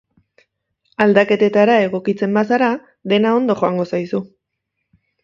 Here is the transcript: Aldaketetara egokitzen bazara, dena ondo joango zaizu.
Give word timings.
Aldaketetara 1.03 1.75
egokitzen 1.87 2.33
bazara, 2.37 2.71
dena 3.13 3.35
ondo 3.41 3.57
joango 3.61 3.87
zaizu. 3.93 4.23